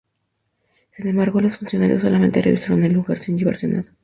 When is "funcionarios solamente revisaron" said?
1.57-2.83